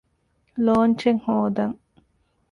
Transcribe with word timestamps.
ލޯންޗެއް 0.65 1.21
ހޯދަން 1.25 1.77